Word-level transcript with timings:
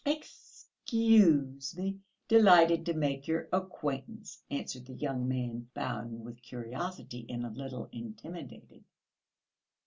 "Excuse 0.03 1.77
me, 1.77 1.99
delighted 2.27 2.87
to 2.87 2.93
make 2.95 3.27
your 3.27 3.47
acquaintance," 3.53 4.41
answered 4.49 4.87
the 4.87 4.95
young 4.95 5.27
man, 5.27 5.69
bowing 5.75 6.23
with 6.23 6.41
curiosity 6.41 7.23
and 7.29 7.45
a 7.45 7.49
little 7.49 7.87
intimidated. 7.91 8.83